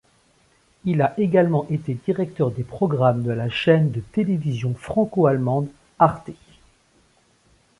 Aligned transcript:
Il 0.83 1.03
a 1.03 1.13
également 1.19 1.67
été 1.69 1.93
directeur 1.93 2.49
des 2.49 2.63
programmes 2.63 3.21
de 3.21 3.29
la 3.29 3.51
chaine 3.51 3.91
de 3.91 3.99
télévision 4.01 4.73
franco-allemande 4.73 5.67
Arte. 5.99 6.31